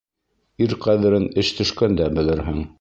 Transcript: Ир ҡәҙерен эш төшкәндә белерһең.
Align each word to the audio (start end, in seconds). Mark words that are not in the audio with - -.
Ир 0.67 0.73
ҡәҙерен 0.85 1.29
эш 1.43 1.53
төшкәндә 1.61 2.11
белерһең. 2.19 2.63